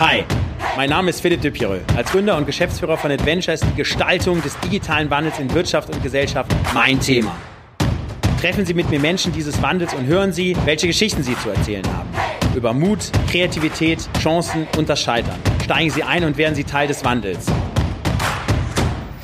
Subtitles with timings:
[0.00, 0.24] Hi,
[0.78, 1.82] mein Name ist Philipp Dupiereux.
[1.94, 6.02] Als Gründer und Geschäftsführer von Adventure ist die Gestaltung des digitalen Wandels in Wirtschaft und
[6.02, 7.36] Gesellschaft mein Thema.
[8.40, 11.86] Treffen Sie mit mir Menschen dieses Wandels und hören Sie, welche Geschichten sie zu erzählen
[11.86, 12.08] haben.
[12.56, 15.38] Über Mut, Kreativität, Chancen und das Scheitern.
[15.62, 17.44] Steigen Sie ein und werden Sie Teil des Wandels.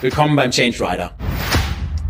[0.02, 1.16] Willkommen beim Change Rider.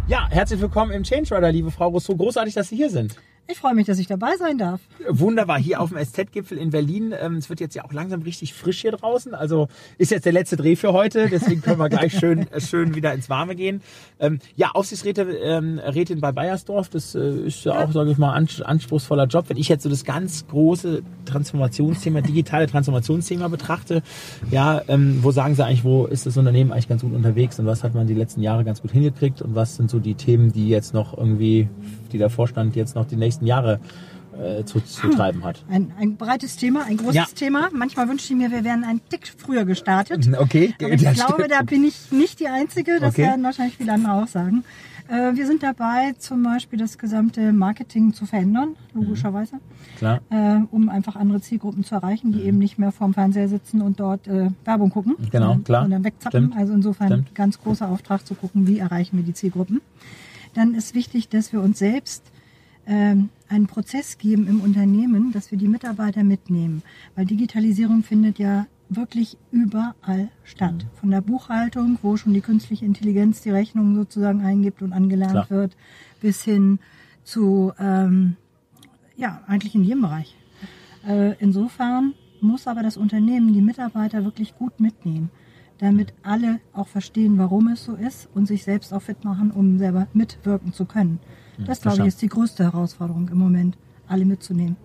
[0.08, 2.16] Ja, herzlich willkommen im Change Rider, liebe Frau Rousseau.
[2.16, 3.14] Großartig, dass Sie hier sind.
[3.48, 4.80] Ich freue mich, dass ich dabei sein darf.
[5.08, 7.14] Wunderbar, hier auf dem SZ-Gipfel in Berlin.
[7.16, 9.34] Ähm, es wird jetzt ja auch langsam richtig frisch hier draußen.
[9.34, 9.68] Also
[9.98, 13.14] ist jetzt der letzte Dreh für heute, deswegen können wir gleich schön, äh, schön wieder
[13.14, 13.82] ins Warme gehen.
[14.18, 19.26] Ähm, ja, Aufsichtsrätin ähm, bei Bayersdorf, das äh, ist ja auch, sage ich mal, anspruchsvoller
[19.26, 19.44] Job.
[19.48, 24.02] Wenn ich jetzt so das ganz große Transformationsthema, digitale Transformationsthema betrachte,
[24.50, 27.84] ja, wo sagen Sie eigentlich, wo ist das Unternehmen eigentlich ganz gut unterwegs und was
[27.84, 30.68] hat man die letzten Jahre ganz gut hingekriegt und was sind so die Themen, die
[30.68, 31.68] jetzt noch irgendwie,
[32.12, 33.80] die der Vorstand jetzt noch die nächsten nächsten Jahre
[34.38, 35.64] äh, zu, zu treiben hat.
[35.70, 37.24] Ein, ein breites Thema, ein großes ja.
[37.34, 37.68] Thema.
[37.72, 40.28] Manchmal wünsche ich mir, wir wären einen Tick früher gestartet.
[40.38, 40.74] Okay.
[40.80, 41.50] Aber ich glaube, stimmt.
[41.50, 43.00] da bin ich nicht die Einzige.
[43.00, 43.22] Das okay.
[43.22, 44.64] werden wahrscheinlich viele andere auch sagen.
[45.08, 49.56] Äh, wir sind dabei, zum Beispiel das gesamte Marketing zu verändern, logischerweise.
[49.56, 49.98] Mhm.
[49.98, 50.20] Klar.
[50.30, 52.46] Äh, um einfach andere Zielgruppen zu erreichen, die mhm.
[52.46, 55.16] eben nicht mehr vorm Fernseher sitzen und dort äh, Werbung gucken.
[55.30, 55.84] Genau, und, klar.
[55.84, 56.46] Und dann wegzappen.
[56.46, 56.56] Stimmt.
[56.56, 57.34] Also insofern Stimmt.
[57.34, 59.80] ganz großer Auftrag zu gucken, wie erreichen wir die Zielgruppen.
[60.54, 62.22] Dann ist wichtig, dass wir uns selbst
[62.92, 66.82] einen Prozess geben im Unternehmen, dass wir die Mitarbeiter mitnehmen.
[67.14, 70.74] Weil Digitalisierung findet ja wirklich überall statt.
[70.74, 70.98] Mhm.
[71.00, 75.50] Von der Buchhaltung, wo schon die künstliche Intelligenz die Rechnungen sozusagen eingibt und angelernt Klar.
[75.50, 75.76] wird,
[76.20, 76.78] bis hin
[77.24, 78.36] zu, ähm,
[79.16, 80.36] ja, eigentlich in jedem Bereich.
[81.06, 85.30] Äh, insofern muss aber das Unternehmen die Mitarbeiter wirklich gut mitnehmen,
[85.78, 89.78] damit alle auch verstehen, warum es so ist und sich selbst auch fit machen, um
[89.78, 91.18] selber mitwirken zu können.
[91.58, 93.76] Das, glaube ich, ist die größte Herausforderung im Moment,
[94.08, 94.76] alle mitzunehmen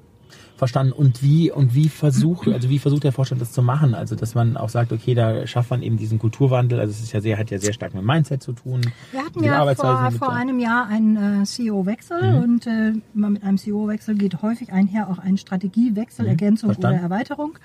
[0.56, 0.94] verstanden.
[0.94, 3.96] Und wie, und wie versucht, also wie versucht der Vorstand das zu machen?
[3.96, 6.80] Also, dass man auch sagt, okay, da schafft man eben diesen Kulturwandel.
[6.80, 8.82] Also, es ist ja sehr, hat ja sehr stark mit Mindset zu tun.
[9.12, 12.44] Wir hatten ja vor, vor einem Jahr einen äh, CEO-Wechsel mhm.
[12.44, 16.30] und äh, mit einem CEO-Wechsel geht häufig einher auch ein Strategiewechsel, mhm.
[16.30, 17.00] Ergänzung Verstanden.
[17.00, 17.58] oder Erweiterung.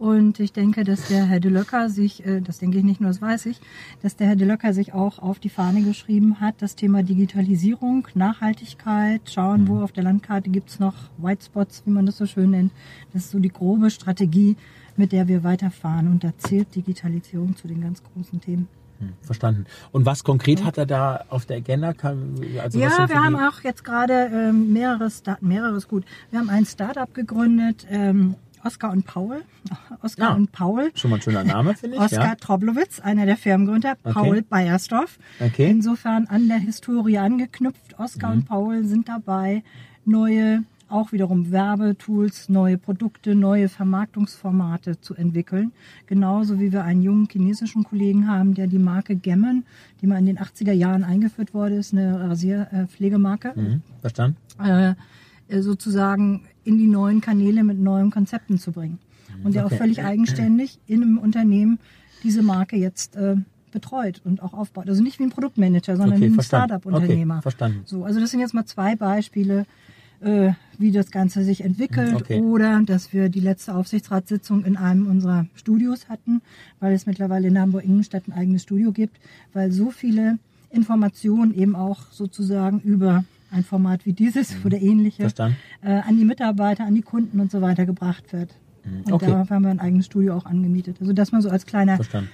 [0.00, 3.10] Und ich denke, dass der Herr De Löcker sich, äh, das denke ich nicht nur,
[3.10, 3.60] das weiß ich,
[4.02, 8.08] dass der Herr De Löcker sich auch auf die Fahne geschrieben hat, das Thema Digitalisierung,
[8.14, 9.68] Nachhaltigkeit, schauen, mhm.
[9.68, 12.72] wo auf der Landkarte gibt's noch White Spots, wie man das so schön nennt.
[13.12, 14.56] Das ist so die grobe Strategie,
[14.96, 16.08] mit der wir weiterfahren.
[16.08, 18.68] Und da zählt Digitalisierung zu den ganz großen Themen.
[19.00, 19.64] Hm, verstanden.
[19.92, 21.94] Und was konkret hat er da auf der Agenda?
[22.62, 26.04] Also ja, wir haben auch jetzt gerade ähm, mehrere, Start mehreres gut.
[26.30, 29.42] Wir haben ein Startup gegründet, ähm, Oskar und Paul.
[30.02, 30.90] Oskar ah, und Paul.
[30.94, 32.02] Schon mal ein schöner Name, finde ich.
[32.02, 32.34] Oskar ja.
[32.34, 34.44] Troblowitz, einer der Firmengründer, Paul okay.
[34.48, 35.18] Beiersdorf.
[35.40, 35.70] Okay.
[35.70, 37.98] Insofern an der Historie angeknüpft.
[37.98, 38.40] Oskar mhm.
[38.40, 39.62] und Paul sind dabei,
[40.04, 45.72] neue, auch wiederum Werbetools, neue Produkte, neue Vermarktungsformate zu entwickeln.
[46.06, 49.64] Genauso wie wir einen jungen chinesischen Kollegen haben, der die Marke Gemmen,
[50.00, 53.52] die mal in den 80er Jahren eingeführt wurde, ist eine Rasierpflegemarke.
[53.54, 53.82] Mhm.
[54.00, 54.36] Verstanden.
[54.58, 54.94] Äh,
[55.60, 58.98] sozusagen in die neuen Kanäle mit neuen Konzepten zu bringen.
[59.42, 59.74] Und der okay.
[59.74, 61.78] auch völlig eigenständig in einem Unternehmen
[62.22, 63.36] diese Marke jetzt äh,
[63.72, 64.88] betreut und auch aufbaut.
[64.88, 67.36] Also nicht wie ein Produktmanager, sondern okay, wie ein Startup-Unternehmer.
[67.36, 67.82] Okay, verstanden.
[67.84, 69.66] So, also das sind jetzt mal zwei Beispiele,
[70.20, 72.40] äh, wie das Ganze sich entwickelt okay.
[72.40, 76.42] oder dass wir die letzte Aufsichtsratssitzung in einem unserer Studios hatten,
[76.78, 79.18] weil es mittlerweile in Hamburg-Ingolstadt ein eigenes Studio gibt,
[79.52, 80.38] weil so viele
[80.70, 84.66] Informationen eben auch sozusagen über ein Format wie dieses mhm.
[84.66, 85.24] oder ähnliche
[85.82, 88.54] äh, an die Mitarbeiter, an die Kunden und so weiter gebracht wird.
[88.84, 89.02] Mhm.
[89.04, 89.26] Und okay.
[89.26, 90.96] darauf haben wir ein eigenes Studio auch angemietet.
[91.00, 92.30] Also das mal so als kleiner Verstanden.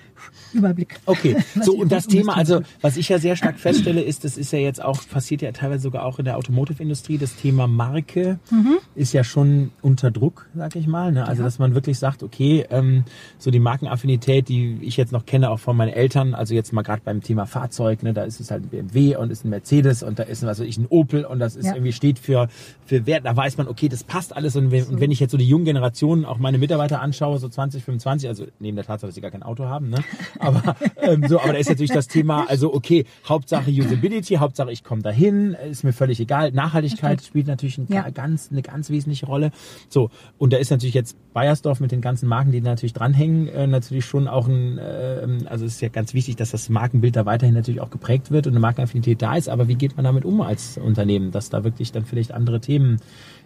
[0.53, 0.99] Überblick.
[1.07, 4.53] Okay, so und das Thema, also was ich ja sehr stark feststelle, ist, das ist
[4.53, 8.79] ja jetzt auch, passiert ja teilweise sogar auch in der Automotive-Industrie, das Thema Marke mhm.
[8.95, 11.13] ist ja schon unter Druck, sag ich mal.
[11.13, 11.27] Ne?
[11.27, 11.45] Also ja.
[11.45, 13.05] dass man wirklich sagt, okay, ähm,
[13.39, 16.83] so die Markenaffinität, die ich jetzt noch kenne, auch von meinen Eltern, also jetzt mal
[16.83, 20.03] gerade beim Thema Fahrzeug, ne, da ist es halt ein BMW und ist ein Mercedes
[20.03, 21.75] und da ist also ich ein Opel und das ist ja.
[21.75, 22.49] irgendwie steht für,
[22.85, 24.93] für Wert, da weiß man, okay, das passt alles und wenn, so.
[24.93, 28.29] und wenn ich jetzt so die jungen Generationen, auch meine Mitarbeiter anschaue, so 20, 25,
[28.29, 29.99] also neben der Tatsache, dass sie gar kein Auto haben, ne?
[30.39, 34.85] Aber, ähm, so, aber da ist natürlich das Thema, also okay, Hauptsache Usability, Hauptsache ich
[34.85, 36.53] komme dahin, ist mir völlig egal.
[36.53, 38.09] Nachhaltigkeit spielt natürlich ein, ja.
[38.11, 39.51] ganz, eine ganz wesentliche Rolle.
[39.89, 43.67] So, und da ist natürlich jetzt Bayersdorf mit den ganzen Marken, die natürlich dranhängen, äh,
[43.67, 47.27] natürlich schon auch ein, äh, also es ist ja ganz wichtig, dass das Markenbild da
[47.27, 49.49] weiterhin natürlich auch geprägt wird und eine Markenaffinität da ist.
[49.49, 52.99] Aber wie geht man damit um als Unternehmen, dass da wirklich dann vielleicht andere Themen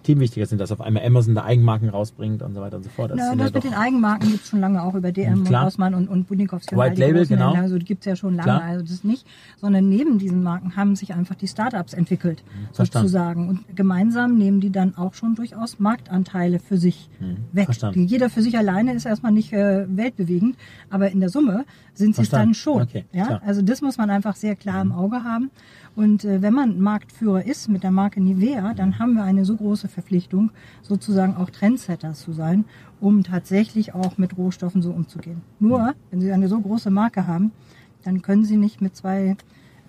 [0.03, 2.91] Themen wichtiger sind, dass auf einmal Amazon da Eigenmarken rausbringt und so weiter und so
[2.91, 3.11] fort.
[3.11, 5.61] Das, ja, das mit den Eigenmarken gibt es schon lange auch über DM Klar.
[5.61, 6.77] und Hausmann und, und Budnikowski.
[6.77, 7.53] White Label, genau.
[7.55, 8.63] Also die gibt es ja schon lange, Klar.
[8.63, 9.27] also das nicht.
[9.59, 12.43] Sondern neben diesen Marken haben sich einfach die Startups entwickelt,
[12.73, 13.09] Verstanden.
[13.09, 13.49] sozusagen.
[13.49, 17.11] Und gemeinsam nehmen die dann auch schon durchaus Marktanteile für sich
[17.53, 17.67] weg.
[17.67, 18.07] Verstanden.
[18.07, 20.57] Jeder für sich alleine ist erstmal nicht äh, weltbewegend,
[20.89, 22.83] aber in der Summe sind sie es dann schon.
[22.83, 23.27] Okay, ja?
[23.27, 23.43] klar.
[23.45, 25.51] Also das muss man einfach sehr klar im Auge haben.
[25.97, 29.57] Und äh, wenn man Marktführer ist mit der Marke Nivea, dann haben wir eine so
[29.57, 30.51] große Verpflichtung,
[30.83, 32.65] sozusagen auch Trendsetter zu sein,
[33.01, 35.43] um tatsächlich auch mit Rohstoffen so umzugehen.
[35.59, 37.53] Nur, wenn Sie eine so große Marke haben,
[38.05, 39.37] dann können Sie nicht mit zwei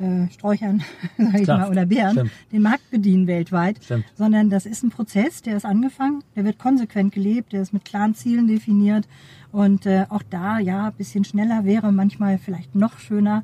[0.02, 0.84] äh, Sträuchern
[1.18, 2.32] sag ich Klar, mal, oder Bären stimmt.
[2.52, 4.06] den Markt bedienen weltweit, Stimmt.
[4.16, 7.86] sondern das ist ein Prozess, der ist angefangen, der wird konsequent gelebt, der ist mit
[7.86, 9.08] klaren Zielen definiert
[9.52, 13.44] und äh, auch da, ja, ein bisschen schneller wäre manchmal vielleicht noch schöner.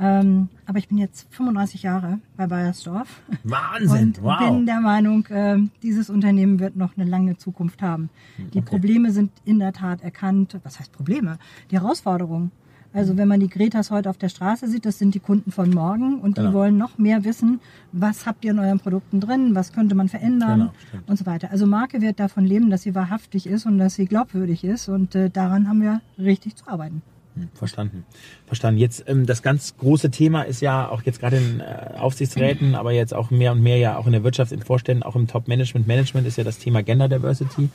[0.00, 4.38] Ähm, aber ich bin jetzt 35 Jahre bei Bayersdorf Wahnsinn, und wow.
[4.38, 8.08] bin der Meinung, äh, dieses Unternehmen wird noch eine lange Zukunft haben.
[8.38, 8.62] Die Okay.
[8.62, 10.58] Probleme sind in der Tat erkannt.
[10.64, 11.38] Was heißt Probleme?
[11.70, 12.50] Die Herausforderungen.
[12.94, 15.70] Also wenn man die Gretas heute auf der Straße sieht, das sind die Kunden von
[15.70, 16.52] morgen und die Genau.
[16.52, 17.60] wollen noch mehr wissen,
[17.92, 21.50] was habt ihr in euren Produkten drin, was könnte man verändern Genau, und so weiter.
[21.50, 25.14] Also Marke wird davon leben, dass sie wahrhaftig ist und dass sie glaubwürdig ist und
[25.14, 27.00] äh, daran haben wir richtig zu arbeiten.
[27.34, 28.04] Hm, Verstanden.
[28.46, 28.78] Verstanden.
[28.78, 32.92] Jetzt ähm, das ganz große Thema ist ja auch jetzt gerade in äh, Aufsichtsräten, aber
[32.92, 35.86] jetzt auch mehr und mehr ja auch in der Wirtschaft, in Vorständen, auch im Top-Management,
[35.86, 37.70] Management ist ja das Thema Gender Diversity.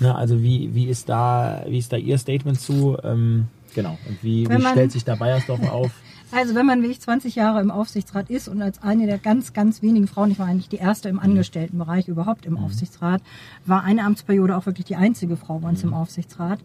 [0.00, 2.98] Ne, also wie, wie ist da, wie ist da Ihr Statement zu?
[3.02, 3.98] Ähm, genau.
[4.08, 5.90] Und wie, wie man- stellt sich da Bayersdorf auf?
[6.30, 9.54] Also wenn man wie ich 20 Jahre im Aufsichtsrat ist und als eine der ganz,
[9.54, 13.22] ganz wenigen Frauen, ich war eigentlich die erste im Angestelltenbereich überhaupt im Aufsichtsrat,
[13.64, 16.60] war eine Amtsperiode auch wirklich die einzige Frau bei uns im Aufsichtsrat,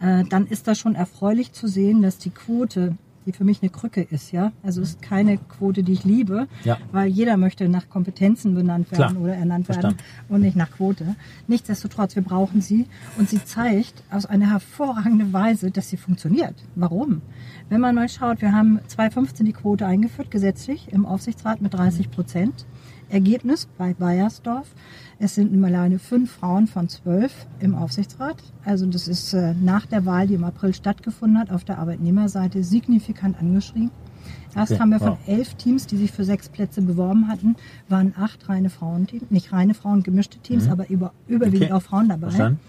[0.00, 3.70] äh, dann ist das schon erfreulich zu sehen, dass die Quote, die für mich eine
[3.70, 6.78] Krücke ist, ja, also ist keine Quote, die ich liebe, Ja.
[6.92, 9.22] weil jeder möchte nach Kompetenzen benannt werden Klar.
[9.22, 9.98] oder ernannt werden Verstanden.
[10.28, 11.16] und nicht nach Quote.
[11.46, 12.86] Nichtsdestotrotz, wir brauchen sie
[13.18, 16.54] und sie zeigt aus einer hervorragenden Weise, dass sie funktioniert.
[16.74, 17.22] Warum?
[17.68, 22.10] Wenn man mal schaut, wir haben 2015 die Quote eingeführt, gesetzlich im Aufsichtsrat mit 30
[22.10, 22.66] Prozent.
[23.08, 24.68] Ergebnis bei Bayersdorf,
[25.18, 28.36] es sind im alleine fünf Frauen von zwölf im Aufsichtsrat.
[28.64, 32.64] Also das ist äh, nach der Wahl, die im April stattgefunden hat, auf der Arbeitnehmerseite
[32.64, 33.90] signifikant angeschrieben.
[34.56, 35.18] Erst Okay, haben wir von wow.
[35.26, 37.56] elf Teams, die sich für sechs Plätze beworben hatten,
[37.88, 41.64] waren acht reine Frauenteams, nicht reine Frauen, gemischte Teams, aber über, überwiegend Mhm.
[41.66, 41.72] Okay.
[41.72, 42.28] auch Frauen dabei.
[42.28, 42.60] Verstanden?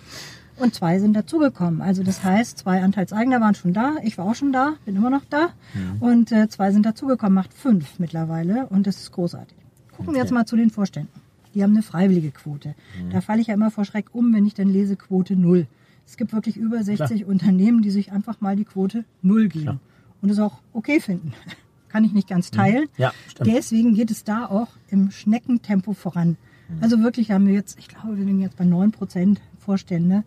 [0.58, 1.82] Und zwei sind dazugekommen.
[1.82, 5.10] Also das heißt, zwei Anteilseigner waren schon da, ich war auch schon da, bin immer
[5.10, 5.50] noch da.
[5.74, 6.02] Mhm.
[6.02, 9.58] Und äh, zwei sind dazugekommen, macht fünf mittlerweile und das ist großartig.
[9.98, 11.12] Gucken wir jetzt mal zu den Vorständen.
[11.54, 12.70] Die haben eine freiwillige Quote.
[13.02, 13.12] Mhm.
[13.12, 15.68] Da falle ich ja immer vor Schreck um, wenn ich dann lese Quote null.
[16.06, 19.80] Es gibt wirklich über 60 Unternehmen, die sich einfach mal die Quote null geben Klar.
[20.22, 21.34] und es auch okay finden.
[21.90, 22.88] Kann ich nicht ganz teilen.
[22.98, 23.50] Ja, stimmt.
[23.50, 26.36] Deswegen geht es da auch im Schneckentempo voran.
[26.82, 30.24] Also wirklich haben wir jetzt, ich glaube, wir sind jetzt bei 9 Prozent Vorstände.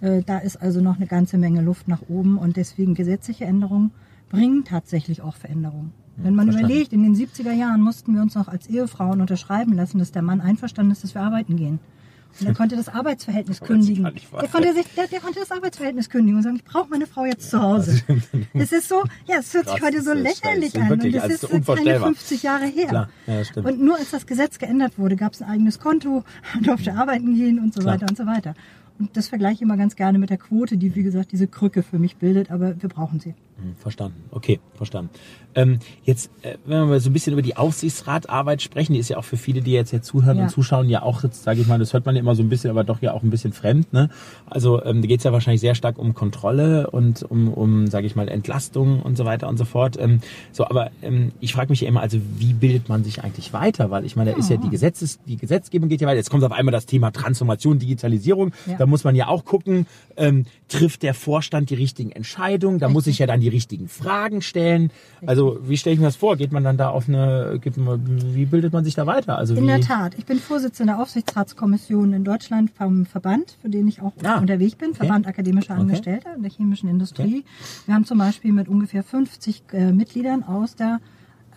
[0.00, 3.90] Äh, Da ist also noch eine ganze Menge Luft nach oben und deswegen gesetzliche Änderungen
[4.30, 5.92] bringen tatsächlich auch Veränderungen.
[6.22, 6.70] Wenn man verstanden.
[6.70, 10.22] überlegt, in den 70er Jahren mussten wir uns noch als Ehefrauen unterschreiben lassen, dass der
[10.22, 11.78] Mann einverstanden ist, dass wir arbeiten gehen.
[12.38, 14.04] Und er konnte das Arbeitsverhältnis kündigen.
[14.04, 17.24] Der konnte, sich, der, der konnte das Arbeitsverhältnis kündigen und sagen, ich brauche meine Frau
[17.24, 18.00] jetzt zu Hause.
[18.52, 20.88] Es ist so, ja, es hört sich heute so das lächerlich das ist an.
[20.90, 22.08] wirklich, und also ist keine unvorstellbar.
[22.08, 22.92] 50 Jahre her.
[22.92, 23.50] Ja, das.
[23.56, 26.24] Und nur als das Gesetz geändert wurde, gab es ein eigenes Konto,
[26.54, 27.94] man durfte arbeiten gehen und so Klar.
[27.94, 28.54] weiter und so weiter.
[28.98, 31.82] Und das vergleiche ich immer ganz gerne mit der Quote, die, wie gesagt, diese Krücke
[31.82, 33.34] für mich bildet, aber wir brauchen sie.
[33.60, 34.24] Hm, Verstanden.
[34.30, 35.10] Okay, verstanden.
[35.54, 39.08] Ähm, jetzt, äh, wenn wir mal so ein bisschen über die Aufsichtsratarbeit sprechen, die ist
[39.08, 40.44] ja auch für viele, die jetzt hier zuhören Ja.
[40.44, 42.48] und zuschauen, ja auch, jetzt sage ich mal, das hört man ja immer so ein
[42.48, 43.92] bisschen, aber doch ja auch ein bisschen fremd.
[43.92, 44.10] Ne?
[44.46, 48.06] Also ähm, da geht es ja wahrscheinlich sehr stark um Kontrolle und um, um sage
[48.06, 49.98] ich mal, Entlastung und so weiter und so fort.
[49.98, 50.20] Ähm,
[50.52, 53.90] so, aber ähm, ich frage mich ja immer, also wie bildet man sich eigentlich weiter?
[53.90, 56.18] Weil ich meine, da ist ja die Gesetzes, die Gesetzgebung geht ja weiter.
[56.18, 58.52] Jetzt kommt auf einmal das Thema Transformation, Digitalisierung.
[58.66, 58.76] Ja.
[58.78, 59.86] Da muss man ja auch gucken,
[60.16, 62.78] ähm, trifft der Vorstand die richtigen Entscheidungen?
[62.78, 64.90] Da muss ich ja dann die richtigen Fragen stellen.
[65.26, 66.36] Also wie stelle ich mir das vor?
[66.36, 69.36] Geht man dann da auf eine, wie bildet man sich da weiter?
[69.38, 70.14] Also In der Tat.
[70.18, 74.74] Ich bin Vorsitzende der Aufsichtsratskommission in Deutschland vom Verband, für den ich auch Ah, unterwegs
[74.76, 74.98] bin, okay.
[74.98, 75.80] Verband akademischer Okay.
[75.82, 77.44] Angestellter in der chemischen Industrie.
[77.86, 81.00] Wir haben zum Beispiel mit ungefähr 50 äh, Mitgliedern aus der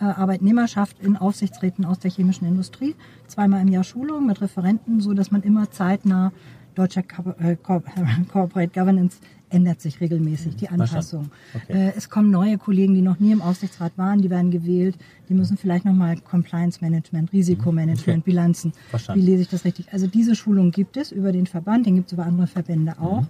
[0.00, 2.94] äh, Arbeitnehmerschaft in Aufsichtsräten aus der chemischen Industrie.
[3.28, 6.32] Zweimal im Jahr Schulung mit Referenten, so dass man immer zeitnah
[6.74, 7.02] deutscher
[7.40, 7.82] äh, Co-
[8.32, 9.18] Corporate Governance
[9.50, 11.30] ändert sich regelmäßig, die Anpassung.
[11.54, 11.72] Okay.
[11.88, 14.96] Äh, es kommen neue Kollegen, die noch nie im Aufsichtsrat waren, die werden gewählt.
[15.28, 18.22] Die müssen vielleicht nochmal Compliance Management, Risikomanagement, Okay.
[18.24, 18.72] Bilanzen.
[18.90, 19.22] Verstanden.
[19.22, 19.92] Wie lese ich das richtig?
[19.92, 23.20] Also diese Schulung gibt es über den Verband, den gibt es über andere Verbände auch.
[23.20, 23.26] Mhm.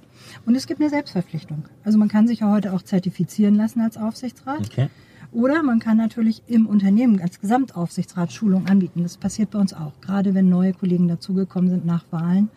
[0.47, 1.65] Und es gibt eine Selbstverpflichtung.
[1.83, 4.61] Also man kann sich ja heute auch zertifizieren lassen als Aufsichtsrat.
[4.61, 4.89] Okay.
[5.31, 9.03] Oder man kann natürlich im Unternehmen als Gesamtaufsichtsrat Schulung anbieten.
[9.03, 9.93] Das passiert bei uns auch.
[10.01, 12.49] Gerade wenn neue Kollegen dazugekommen sind nach Wahlen,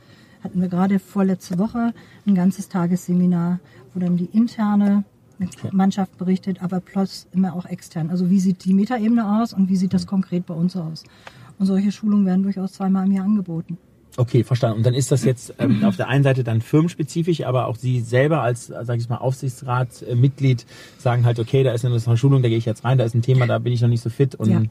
[0.44, 1.94] hatten wir gerade vorletzte Woche
[2.25, 3.60] ein ganzes Tagesseminar,
[3.94, 5.03] wo dann die interne
[5.72, 8.10] Mannschaft berichtet, aber plus immer auch extern.
[8.10, 10.10] Also wie sieht die Metaebene aus und wie sieht das mhm.
[10.10, 11.03] konkret bei uns aus?
[11.60, 13.77] Und solche Schulungen werden durchaus zweimal im Jahr angeboten.
[14.19, 14.77] Okay, verstanden.
[14.77, 18.01] Und dann ist das jetzt ähm, auf der einen Seite dann firmenspezifisch, aber auch Sie
[18.01, 20.65] selber als, sage ich mal, Aufsichtsratmitglied äh,
[21.01, 23.21] sagen halt, okay, da ist eine Schulung, da gehe ich jetzt rein, da ist ein
[23.21, 24.62] Thema, da bin ich noch nicht so fit und ja.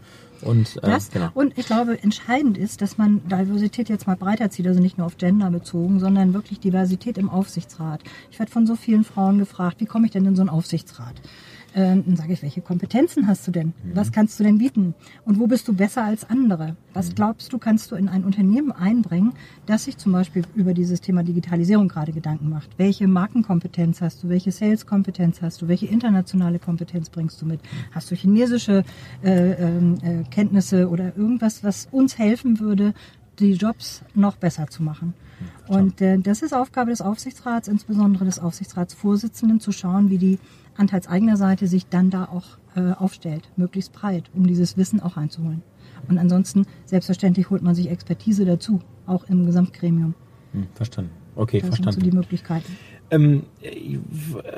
[0.43, 1.31] Und, äh, das, genau.
[1.35, 5.07] und ich glaube, entscheidend ist, dass man Diversität jetzt mal breiter zieht, also nicht nur
[5.07, 8.03] auf Gender bezogen, sondern wirklich Diversität im Aufsichtsrat.
[8.31, 11.15] Ich werde von so vielen Frauen gefragt, wie komme ich denn in so einen Aufsichtsrat?
[11.76, 13.66] Ähm, dann sage ich, welche Kompetenzen hast du denn?
[13.66, 13.90] Mhm.
[13.92, 14.95] Was kannst du denn bieten?
[15.26, 16.75] Und wo bist du besser als andere?
[16.95, 17.14] Was mhm.
[17.16, 19.35] glaubst du, kannst du in ein Unternehmen einbringen,
[19.66, 22.71] das sich zum Beispiel über dieses Thema Digitalisierung gerade Gedanken macht?
[22.78, 24.30] Welche Markenkompetenz hast du?
[24.30, 25.68] Welche Saleskompetenz hast du?
[25.68, 27.61] Welche internationale Kompetenz bringst du mit?
[27.92, 28.83] Hast du chinesische
[29.23, 32.95] äh, ähm, äh, Kenntnisse oder irgendwas, was uns helfen würde,
[33.38, 35.12] die Jobs noch besser zu machen?
[35.68, 40.38] Und äh, das ist Aufgabe des Aufsichtsrats, insbesondere des Aufsichtsratsvorsitzenden, zu schauen, wie die
[40.78, 45.62] anteilseigener Seite sich dann da auch äh, aufstellt, möglichst breit, um dieses Wissen auch einzuholen.
[46.09, 50.14] Und ansonsten, selbstverständlich, holt man sich Expertise dazu, auch im Gesamtgremium.
[50.52, 51.11] Hm, verstanden.
[51.35, 51.92] Okay, das verstanden.
[51.92, 52.76] Sind so die Möglichkeiten.
[53.11, 53.43] Ähm,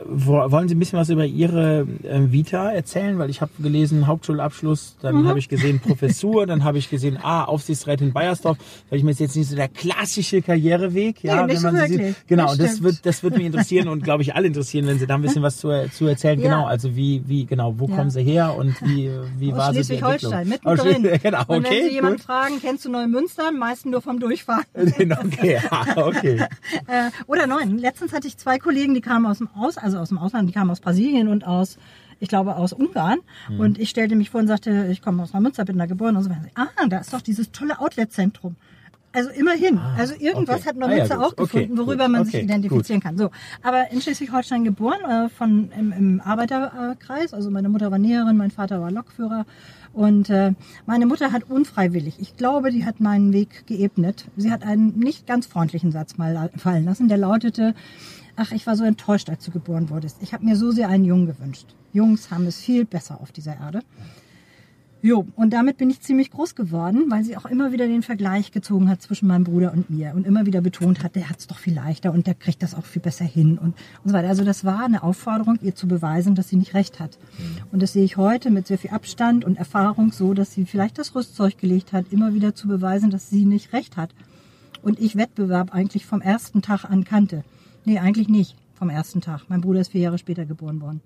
[0.04, 3.18] wollen Sie ein bisschen was über Ihre äh, Vita erzählen?
[3.18, 5.28] Weil ich habe gelesen Hauptschulabschluss, dann mhm.
[5.28, 8.58] habe ich gesehen Professur, dann habe ich gesehen, ah, Aufsichtsrätin Bayersdorf.
[8.88, 12.16] Weil ich mir jetzt nicht so der klassische Karriereweg, ja, nee, wenn man so sieht.
[12.26, 15.06] Genau, das, das wird, das wird mich interessieren und glaube ich alle interessieren, wenn Sie
[15.06, 16.40] da ein bisschen was zu, zu erzählen.
[16.40, 16.50] Ja.
[16.50, 17.96] Genau, also wie, wie, genau, wo ja.
[17.96, 21.02] kommen Sie her und wie, wie war so die Schleswig-Holstein, mittendrin.
[21.22, 23.52] genau, okay, und wenn Sie jemanden fragen, kennst du Neumünster?
[23.52, 24.64] Meisten nur vom Durchfahren.
[24.74, 25.60] okay,
[25.96, 26.38] okay.
[26.86, 27.78] Äh, oder neun.
[27.78, 30.54] Letztens hatte ich zwei Kollegen, die kamen aus dem Aus, also aus dem Ausland, die
[30.54, 31.78] kamen aus Brasilien und aus
[32.20, 33.18] ich glaube aus Ungarn.
[33.48, 33.60] Mhm.
[33.60, 36.24] Und ich stellte mich vor und sagte, ich komme aus Neumünster, bin da geboren und
[36.24, 36.48] so weiter.
[36.54, 38.56] Ah, da ist doch dieses tolle Outlet-Zentrum.
[39.12, 39.78] Also immerhin.
[39.78, 40.68] Ah, also irgendwas okay.
[40.68, 42.12] hat Neumünster ah, ja, auch gefunden, okay, worüber gut.
[42.12, 43.08] man okay, sich identifizieren gut.
[43.08, 43.18] kann.
[43.18, 43.30] So,
[43.62, 47.32] aber in Schleswig-Holstein geboren, äh, von im, im Arbeiterkreis.
[47.32, 49.46] Also meine Mutter war Näherin, mein Vater war Lokführer
[49.92, 50.52] und äh,
[50.86, 54.26] meine Mutter hat unfreiwillig, ich glaube, die hat meinen Weg geebnet.
[54.36, 57.74] Sie hat einen nicht ganz freundlichen Satz mal fallen lassen, der lautete,
[58.36, 60.18] ach, ich war so enttäuscht, als du geboren wurdest.
[60.20, 61.74] Ich habe mir so sehr einen Jungen gewünscht.
[61.92, 63.80] Jungs haben es viel besser auf dieser Erde.
[65.00, 68.50] Jo, und damit bin ich ziemlich groß geworden, weil sie auch immer wieder den Vergleich
[68.50, 71.46] gezogen hat zwischen meinem Bruder und mir und immer wieder betont hat, der hat es
[71.46, 74.28] doch viel leichter und der kriegt das auch viel besser hin und, und so weiter.
[74.28, 77.16] Also das war eine Aufforderung, ihr zu beweisen, dass sie nicht recht hat.
[77.38, 77.62] Mhm.
[77.70, 80.98] Und das sehe ich heute mit sehr viel Abstand und Erfahrung so, dass sie vielleicht
[80.98, 84.10] das Rüstzeug gelegt hat, immer wieder zu beweisen, dass sie nicht recht hat.
[84.82, 87.44] Und ich Wettbewerb eigentlich vom ersten Tag an kannte.
[87.84, 89.42] Nee, eigentlich nicht vom ersten Tag.
[89.48, 91.00] Mein Bruder ist vier Jahre später geboren worden.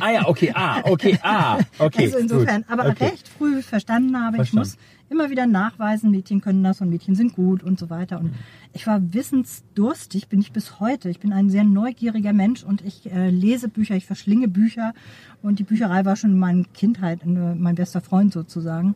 [0.00, 2.04] Ah ja, okay, ah, okay, ah, okay.
[2.04, 2.70] Also insofern, gut.
[2.70, 3.04] aber okay.
[3.04, 4.68] recht früh verstanden habe, verstanden.
[4.68, 4.78] ich muss
[5.08, 8.18] immer wieder nachweisen, Mädchen können das und Mädchen sind gut und so weiter.
[8.18, 8.32] Und
[8.72, 11.10] ich war wissensdurstig, bin ich bis heute.
[11.10, 14.94] Ich bin ein sehr neugieriger Mensch und ich äh, lese Bücher, ich verschlinge Bücher
[15.42, 18.94] und die Bücherei war schon in meiner Kindheit äh, mein bester Freund sozusagen.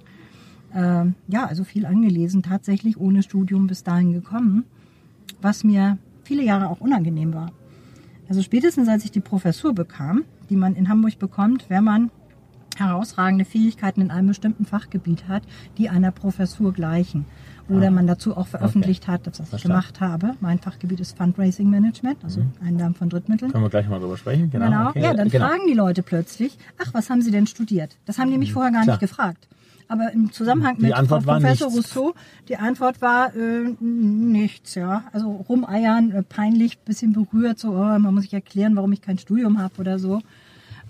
[0.75, 4.64] Ähm, ja, also viel angelesen, tatsächlich ohne Studium bis dahin gekommen,
[5.40, 7.52] was mir viele Jahre auch unangenehm war.
[8.28, 12.11] Also spätestens als ich die Professur bekam, die man in Hamburg bekommt, wenn man
[12.76, 15.42] herausragende Fähigkeiten in einem bestimmten Fachgebiet hat,
[15.78, 17.25] die einer Professur gleichen.
[17.68, 17.90] Oder ah.
[17.90, 19.12] man dazu auch veröffentlicht okay.
[19.12, 20.35] hat, dass was ich gemacht habe.
[20.40, 22.52] Mein Fachgebiet ist Fundraising Management, also mhm.
[22.64, 23.50] Einnahmen von Drittmitteln.
[23.50, 24.50] Können wir gleich mal drüber sprechen.
[24.50, 24.66] Genau.
[24.66, 24.88] genau.
[24.90, 25.02] Okay.
[25.02, 25.49] Ja, dann genau.
[25.49, 27.97] fragen die Leute plötzlich, ach, was haben Sie denn studiert?
[28.04, 28.54] Das haben die mich mhm.
[28.54, 28.95] vorher gar Klar.
[28.97, 29.49] nicht gefragt.
[29.88, 32.14] Aber im Zusammenhang mit Professor Rousseau,
[32.49, 35.05] die Antwort war äh, nichts, ja.
[35.12, 39.19] Also rumeiern, äh, peinlich, bisschen berührt, so, oh, man muss sich erklären, warum ich kein
[39.19, 40.21] Studium habe oder so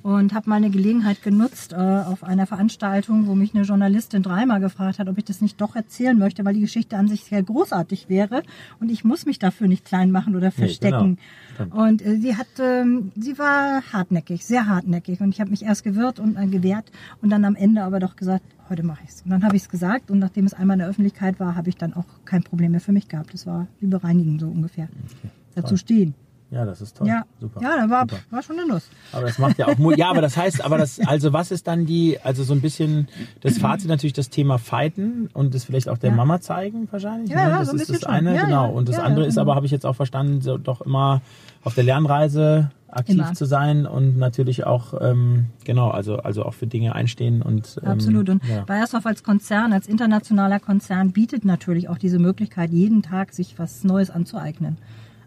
[0.07, 4.61] und habe mal eine Gelegenheit genutzt äh, auf einer Veranstaltung, wo mich eine Journalistin dreimal
[4.61, 7.43] gefragt hat, ob ich das nicht doch erzählen möchte, weil die Geschichte an sich sehr
[7.43, 8.45] großartig wäre
[8.79, 11.19] und ich muss mich dafür nicht klein machen oder verstecken.
[11.59, 11.83] Nee, genau.
[11.83, 12.85] Und äh, sie hat, äh,
[13.17, 17.31] sie war hartnäckig, sehr hartnäckig und ich habe mich erst gewirrt und äh, gewehrt und
[17.31, 19.23] dann am Ende aber doch gesagt, heute mache ich's.
[19.23, 21.69] Und dann habe ich es gesagt und nachdem es einmal in der Öffentlichkeit war, habe
[21.69, 23.33] ich dann auch kein Problem mehr für mich gehabt.
[23.35, 24.85] Das war wie bereinigen so ungefähr.
[24.85, 25.31] Okay.
[25.55, 26.15] Dazu stehen.
[26.51, 27.09] Ja, das ist toll.
[27.09, 27.61] Ja, super.
[27.61, 28.19] Ja, da war, super.
[28.31, 28.89] war schon eine Nuss.
[29.13, 29.99] Aber das macht ja auch Mut.
[29.99, 33.09] Ja, aber das heißt, aber das, also was ist dann die, also so ein bisschen
[33.41, 36.17] das Fazit natürlich das Thema Fighten und das vielleicht auch der ja.
[36.17, 37.31] Mama zeigen wahrscheinlich.
[37.31, 37.51] Ja, ne?
[37.51, 38.71] ja das so ist das eine, ja, genau.
[38.71, 41.21] Und das andere ist aber, habe ich jetzt auch verstanden, so doch immer
[41.65, 43.35] auf der Lernreise aktiv immer.
[43.35, 47.89] zu sein und natürlich auch ähm, genau also also auch für Dinge einstehen und ähm,
[47.89, 48.65] absolut und ja.
[48.65, 53.85] Bayersdorf als Konzern als internationaler Konzern bietet natürlich auch diese Möglichkeit jeden Tag sich was
[53.85, 54.79] Neues anzueignen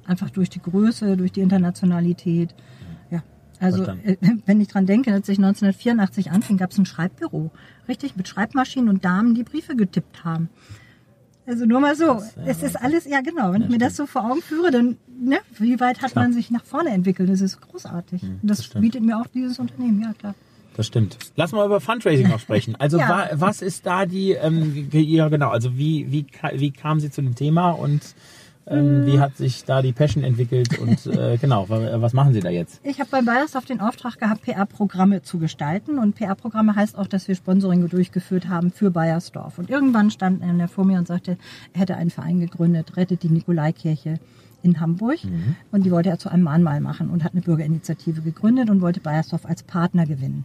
[0.09, 2.55] Einfach durch die Größe, durch die Internationalität.
[3.11, 3.21] Ja,
[3.59, 7.51] also äh, wenn ich dran denke, als ich 1984 anfing, gab es ein Schreibbüro.
[7.87, 10.49] Richtig, mit Schreibmaschinen und Damen, die Briefe getippt haben.
[11.49, 12.21] Also nur mal so.
[12.45, 15.39] es ist alles, ja genau, wenn ich mir das so vor Augen führe, dann, ne,
[15.57, 16.25] wie weit hat Klar.
[16.25, 17.27] man sich nach vorne entwickelt?
[17.27, 18.21] Das ist großartig.
[18.21, 20.35] Und das, das bietet mir auch dieses Unternehmen, ja klar.
[20.75, 21.17] Das stimmt.
[21.35, 22.75] Lass mal über Fundraising noch sprechen.
[22.77, 23.09] Also Ja.
[23.09, 27.21] wa, was ist da die, ähm, ja genau, also wie, wie, wie kam sie zu
[27.23, 28.01] dem Thema und
[28.69, 32.39] ähm, wie hat sich da die Passion entwickelt und äh, genau, wa- was machen Sie
[32.39, 32.79] da jetzt?
[32.83, 35.97] Ich habe bei Bayersdorf den Auftrag gehabt, PR-Programme zu gestalten.
[35.99, 39.57] Und PR-Programme heißt auch, dass wir Sponsoring durchgeführt haben für Bayersdorf.
[39.59, 41.37] Und irgendwann stand einer vor mir und sagte,
[41.73, 44.19] er hätte einen Verein gegründet, Rettet die Nikolaikirche
[44.61, 45.19] in Hamburg.
[45.71, 48.99] Und die wollte er zu einem Mahnmal machen und hat eine Bürgerinitiative gegründet und wollte
[48.99, 50.43] Bayersdorf als Partner gewinnen.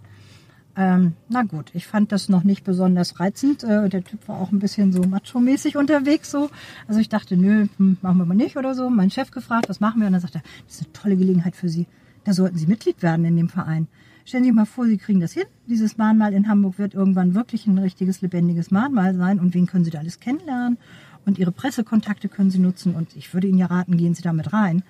[0.77, 3.63] Ähm, na gut, ich fand das noch nicht besonders reizend.
[3.63, 6.51] Äh, der Typ war auch ein bisschen so macho-mäßig unterwegs so.
[6.89, 8.91] Also ich dachte, nö, hm, machen wir mal nicht oder so.
[8.91, 10.09] Mein Chef gefragt, was machen wir?
[10.09, 11.87] Und dann sagte er, das ist eine tolle Gelegenheit für Sie.
[12.25, 13.87] Da sollten Sie Mitglied werden in dem Verein.
[14.25, 15.45] Stellen Sie sich mal vor, Sie kriegen das hin.
[15.69, 19.39] Dieses Mahnmal in Hamburg wird irgendwann wirklich ein richtiges, lebendiges Mahnmal sein.
[19.39, 20.79] Und wen können Sie da alles kennenlernen?
[21.27, 22.95] Und Ihre Pressekontakte können Sie nutzen.
[22.95, 24.83] Und ich würde Ihnen ja raten, gehen Sie da mit rein.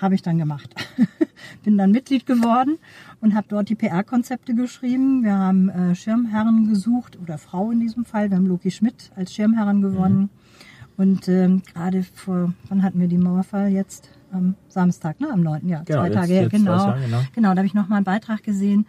[0.00, 0.74] Habe ich dann gemacht.
[1.64, 2.78] Bin dann Mitglied geworden
[3.20, 5.22] und habe dort die PR-Konzepte geschrieben.
[5.22, 8.30] Wir haben äh, Schirmherren gesucht oder Frau in diesem Fall.
[8.30, 10.30] Wir haben Loki Schmidt als Schirmherrin gewonnen.
[10.96, 14.10] Und ähm, gerade vor, wann hatten wir die Mauerfall jetzt?
[14.30, 15.28] Am Samstag, ne?
[15.30, 15.68] Am 9.
[15.68, 16.42] Ja, Genau, zwei jetzt- Tage her.
[16.44, 16.78] jetzt Genau.
[16.78, 17.20] zwei Tage, genau.
[17.34, 18.86] genau, da habe ich nochmal einen Beitrag gesehen.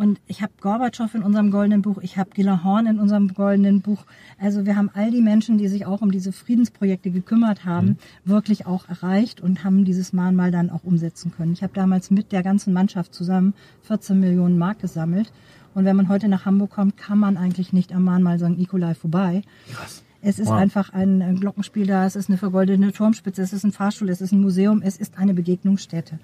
[0.00, 3.82] Und ich habe Gorbatschow in unserem goldenen Buch, ich habe Gila Horn in unserem goldenen
[3.82, 4.06] Buch.
[4.38, 7.96] Also wir haben all die Menschen, die sich auch um diese Friedensprojekte gekümmert haben, Mhm.
[8.24, 11.52] wirklich auch erreicht und haben dieses Mahnmal dann auch umsetzen können.
[11.52, 13.52] Ich habe damals mit der ganzen Mannschaft zusammen
[13.82, 15.30] 14 Millionen Mark gesammelt.
[15.74, 18.56] Und wenn man heute nach Hamburg kommt, kann man eigentlich nicht am Mahnmal St.
[18.56, 19.42] Nikolai vorbei.
[19.70, 20.02] Krass.
[20.22, 20.58] Es ist Wow.
[20.58, 24.20] einfach ein äh, Glockenspiel da, es ist eine vergoldete Turmspitze, es ist ein Fahrstuhl, es
[24.20, 26.18] ist ein Museum, es ist eine Begegnungsstätte.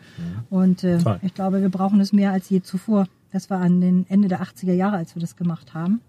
[0.50, 3.06] Und äh, ich glaube, wir brauchen es mehr als je zuvor.
[3.32, 6.00] Das war an den Ende der 80er Jahre, als wir das gemacht haben.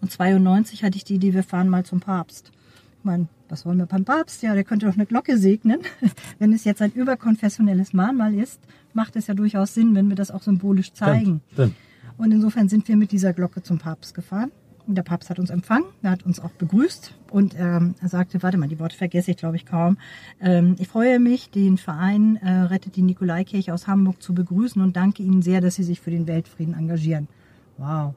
[0.00, 2.52] Und 92 hatte ich die Idee, wir fahren mal zum Papst.
[2.98, 4.42] Ich meine, was wollen wir beim Papst?
[4.42, 5.80] Ja, der könnte doch eine Glocke segnen.
[6.38, 8.60] wenn es jetzt ein überkonfessionelles Mahnmal ist,
[8.92, 11.40] macht es ja durchaus Sinn, wenn wir das auch symbolisch zeigen.
[11.52, 11.74] Stimmt.
[12.18, 14.50] Und insofern sind wir mit dieser Glocke zum Papst gefahren.
[14.86, 18.42] Und der Papst hat uns empfangen, er hat uns auch begrüßt und ähm, er sagte,
[18.42, 19.98] warte mal, die Worte vergesse ich glaube ich kaum.
[20.40, 24.96] Ähm, ich freue mich, den Verein äh, Rettet die Nikolaikirche aus Hamburg zu begrüßen und
[24.96, 27.28] danke Ihnen sehr, dass Sie sich für den Weltfrieden engagieren.
[27.78, 28.14] Wow,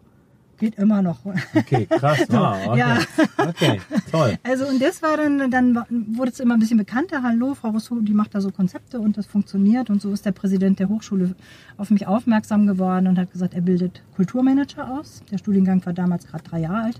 [0.64, 1.20] geht immer noch.
[1.54, 2.20] Okay, krass.
[2.30, 2.80] Wow, okay.
[2.80, 3.00] Ja.
[3.38, 4.38] okay, toll.
[4.44, 7.22] Also und das war dann, dann wurde es immer ein bisschen bekannter.
[7.22, 9.90] Hallo, Frau Rousseau, die macht da so Konzepte und das funktioniert.
[9.90, 11.36] Und so ist der Präsident der Hochschule
[11.78, 15.22] auf mich aufmerksam geworden und hat gesagt, er bildet Kulturmanager aus.
[15.32, 17.00] Der Studiengang war damals gerade drei Jahre alt.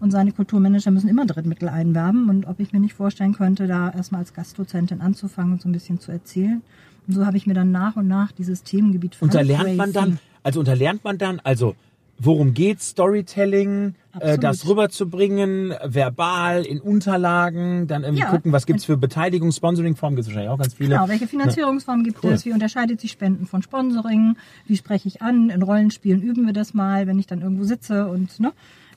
[0.00, 2.28] Und seine Kulturmanager müssen immer Drittmittel einwerben.
[2.28, 5.72] Und ob ich mir nicht vorstellen könnte, da erstmal als Gastdozentin anzufangen und so ein
[5.72, 6.62] bisschen zu erzählen.
[7.06, 9.92] Und so habe ich mir dann nach und nach dieses Themengebiet Und da lernt man
[9.92, 11.76] dann, also und da lernt man dann, also
[12.18, 18.30] worum geht's, Storytelling, äh, das rüberzubringen, verbal, in Unterlagen, dann irgendwie Ja.
[18.30, 20.90] gucken, was gibt's für Beteiligung, Sponsoring-Formen, gibt's wahrscheinlich auch ganz viele.
[20.90, 22.32] Genau, welche Finanzierungsform gibt Cool.
[22.32, 22.44] es?
[22.44, 24.36] Wie unterscheidet sich Spenden von Sponsoring?
[24.66, 25.50] Wie spreche ich an?
[25.50, 28.52] In Rollenspielen üben wir das mal, wenn ich dann irgendwo sitze und ne,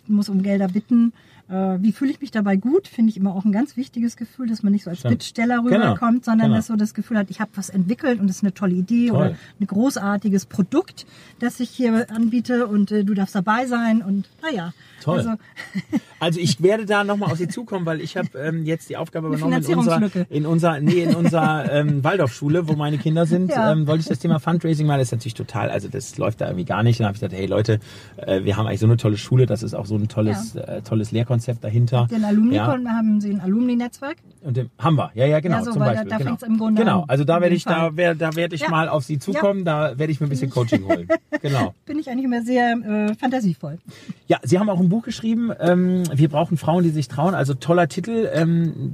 [0.07, 1.13] muss um Gelder bitten.
[1.49, 2.87] Äh, wie fühle ich mich dabei gut?
[2.87, 5.11] Finde ich immer auch ein ganz wichtiges Gefühl, dass man nicht so als Stimmt.
[5.15, 6.57] Bittsteller Genau, rüberkommt, sondern genau.
[6.57, 9.09] dass so das Gefühl hat, ich habe was entwickelt und es ist eine tolle Idee
[9.09, 9.17] Toll.
[9.17, 11.05] oder ein großartiges Produkt,
[11.39, 14.73] das ich hier anbiete und äh, du darfst dabei sein und naja.
[15.03, 15.17] Toll.
[15.19, 15.29] Also,
[16.19, 19.27] Also ich werde da nochmal auf Sie zukommen, weil ich habe ähm, jetzt die Aufgabe
[19.27, 23.71] übernommen in unserer, in unserer, nee, in unserer ähm, Waldorfschule, wo meine Kinder sind, Ja.
[23.71, 26.45] ähm, wollte ich das Thema Fundraising mal, das ist natürlich total, also das läuft da
[26.47, 26.99] irgendwie gar nicht.
[26.99, 27.79] Dann habe ich gesagt, hey Leute,
[28.17, 30.81] äh, wir haben eigentlich so eine tolle Schule, das ist auch so ein tolles, äh,
[30.81, 32.07] tolles Lehrkonzept dahinter.
[32.09, 32.67] den Alumni, Ja.
[32.67, 34.17] haben sie ein Alumni-Netzwerk.
[34.41, 36.09] Und dem, haben wir, ja, ja, genau, Ja, so, zum weil da- Beispiel.
[36.11, 36.37] da genau.
[36.45, 38.69] im Grunde genau, also da werde ich, da werde, da werde ich Ja.
[38.69, 41.07] mal auf Sie zukommen, da werde ich mir ein bisschen Coaching holen.
[41.41, 41.73] Genau.
[41.85, 43.79] Bin ich eigentlich immer sehr äh, fantasievoll.
[44.27, 47.33] Ja, Sie haben auch ein Buch geschrieben, ähm, wir brauchen Frauen, die sich trauen.
[47.35, 48.93] Also toller Titel, ähm,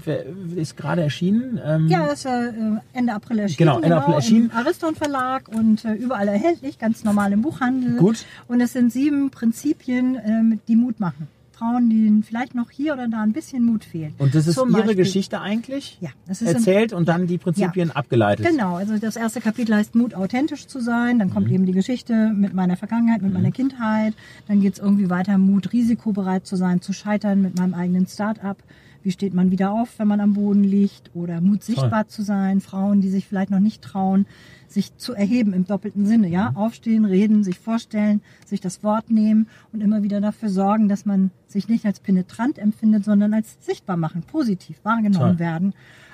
[0.55, 1.59] ist gerade erschienen.
[1.65, 2.51] Ähm, Ja, ist äh,
[2.93, 3.57] Ende April erschienen.
[3.69, 4.49] Genau, Ende April erschienen.
[4.51, 7.97] Im Ariston Verlag und äh, überall erhältlich, ganz normal im Buchhandel.
[7.97, 8.25] Gut.
[8.47, 11.27] Und es sind sieben Prinzipien, ähm, die Mut machen.
[11.61, 14.13] Frauen, denen vielleicht noch hier oder da ein bisschen Mut fehlt.
[14.17, 15.99] Und das ist Zum Ihre Beispiel- Geschichte eigentlich?
[16.01, 18.47] Ja, das ist Erzählt und dann die Prinzipien abgeleitet.
[18.47, 21.19] Genau, also das erste Kapitel heißt Mut, authentisch zu sein.
[21.19, 21.33] Dann Mhm.
[21.33, 24.15] kommt eben die Geschichte mit meiner Vergangenheit, mit meiner Kindheit.
[24.47, 28.57] Dann geht's irgendwie weiter, Mut, risikobereit zu sein, zu scheitern mit meinem eigenen Start-up.
[29.03, 31.11] Wie steht man wieder auf, wenn man am Boden liegt?
[31.15, 32.59] Oder Mut, sichtbar zu sein.
[32.59, 34.25] Frauen, die sich vielleicht noch nicht trauen,
[34.71, 36.27] sich zu erheben im doppelten Sinne.
[36.27, 41.05] Ja, aufstehen, reden, sich vorstellen, sich das Wort nehmen und immer wieder dafür sorgen, dass
[41.05, 45.39] man sich nicht als penetrant empfindet, sondern als sichtbar machen, positiv wahrgenommen Toll.
[45.39, 45.73] werden.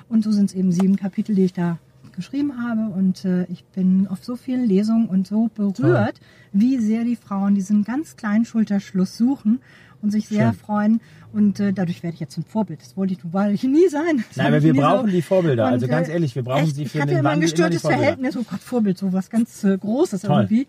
[0.10, 1.78] Und so sind es eben sieben Kapitel, die ich da
[2.18, 6.20] geschrieben habe und äh, ich bin auf so vielen Lesungen und so berührt,
[6.52, 9.60] wie sehr die Frauen diesen ganz kleinen Schulterschluss suchen
[10.02, 10.60] und sich sehr Schön.
[10.60, 11.02] freuen.
[11.34, 12.82] Und äh, dadurch werde ich jetzt ein Vorbild.
[12.82, 14.24] Das wollte ich, weil ich nie sein.
[14.28, 15.66] Das Nein, aber wir brauchen die Vorbilder.
[15.68, 17.38] Und, Also ganz äh, ehrlich, wir brauchen echt, sie für Ich hatte den immer ein
[17.38, 18.04] immer gestörtes Vorbilder.
[18.04, 18.38] Verhältnis.
[18.38, 20.42] Oh Gott, Vorbild, so was ganz äh, Großes Toll.
[20.44, 20.68] irgendwie.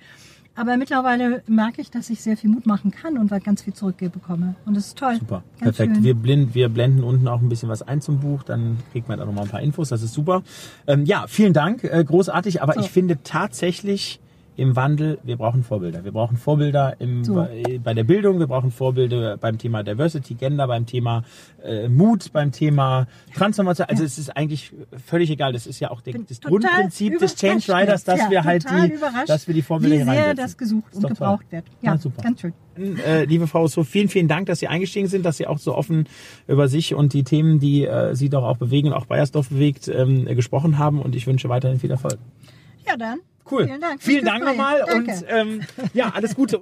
[0.55, 3.75] Aber mittlerweile merke ich, dass ich sehr viel Mut machen kann und weil ganz viel
[3.75, 4.57] zurückbekomme.
[4.67, 5.14] Und das ist toll.
[5.21, 5.95] Super, Ganz perfekt.
[5.97, 6.05] schön.
[6.05, 9.21] Wir, blind, wir blenden unten auch ein bisschen was ein zum Buch, dann kriegt man
[9.21, 10.43] da nochmal ein paar Infos, das ist super.
[10.88, 12.81] Ähm, ja, vielen Dank, äh, großartig, aber So.
[12.81, 14.19] ich finde tatsächlich
[14.59, 16.05] im Wandel, wir brauchen Vorbilder.
[16.05, 17.35] Wir brauchen Vorbilder im, So.
[17.35, 21.23] bei, bei der Bildung, wir brauchen Vorbilder beim Thema Diversity, Gender, beim Thema
[21.64, 23.87] äh, Mut, beim Thema Transformation.
[23.88, 24.73] Also es ist eigentlich
[25.07, 28.31] völlig egal, das ist ja auch der, das Grundprinzip des Change Riders, dass jetzt.
[28.31, 30.37] wir Ja, halt die, überrascht, dass wir die Vorbilder wie sehr reinsetzen.
[30.37, 31.16] das gesucht und doch toll.
[31.16, 31.64] gebraucht wird.
[31.81, 32.23] Ja, Ja, super.
[32.23, 32.53] ganz schön.
[32.77, 35.75] Äh, liebe Frau So, vielen, vielen Dank, dass Sie eingestiegen sind, dass Sie auch so
[35.77, 36.09] offen
[36.47, 40.27] über sich und die Themen, die äh, Sie doch auch bewegen, auch Bayersdorf bewegt, ähm,
[40.27, 42.18] äh, gesprochen haben und ich wünsche weiterhin viel Erfolg.
[42.87, 43.18] Ja, dann.
[43.50, 43.64] Cool.
[43.66, 44.02] Vielen Dank.
[44.02, 45.62] Vielen Dank nochmal und ähm,
[45.94, 46.61] ja, alles Gute.